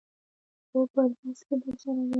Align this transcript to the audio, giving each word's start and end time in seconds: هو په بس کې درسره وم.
هو 0.69 0.79
په 0.93 1.01
بس 1.19 1.39
کې 1.47 1.55
درسره 1.61 1.91
وم. 1.97 2.09